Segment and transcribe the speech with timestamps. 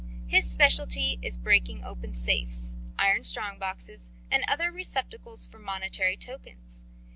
[0.25, 6.83] His specialty is breaking open safes, iron strong boxes, and other receptacles for monetary tokens.